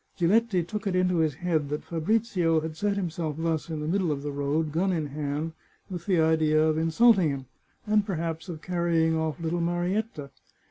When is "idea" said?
6.19-6.59